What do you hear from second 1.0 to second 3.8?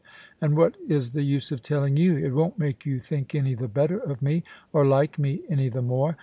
the use of telling you? It won't make you think any the